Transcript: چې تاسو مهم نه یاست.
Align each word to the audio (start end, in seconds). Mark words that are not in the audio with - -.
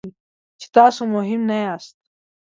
چې 0.59 0.67
تاسو 0.75 1.01
مهم 1.15 1.41
نه 1.49 1.57
یاست. 1.65 1.97